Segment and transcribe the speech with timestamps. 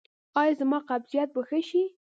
[0.41, 1.83] ایا زما قبضیت به ښه شي؟